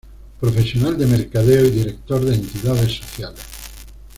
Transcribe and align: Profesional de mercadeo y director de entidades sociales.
Profesional 0.39 0.97
de 0.97 1.05
mercadeo 1.05 1.63
y 1.63 1.69
director 1.69 2.25
de 2.25 2.33
entidades 2.33 2.91
sociales. 2.95 3.39